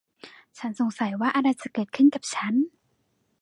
[0.57, 2.53] ฉันสงสัยว่าอะไรจะเกิดขึ้นกับฉัน!